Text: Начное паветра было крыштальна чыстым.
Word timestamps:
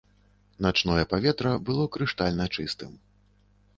Начное 0.65 1.03
паветра 1.11 1.51
было 1.67 1.85
крыштальна 1.99 2.47
чыстым. 2.59 2.91